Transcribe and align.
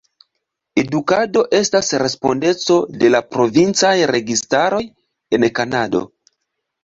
Edukado 0.83 1.41
estas 1.57 1.89
respondeco 2.03 2.77
de 3.03 3.11
la 3.17 3.21
provincaj 3.35 3.93
registaroj 4.13 4.81
en 5.39 5.45
Kanado. 5.61 6.01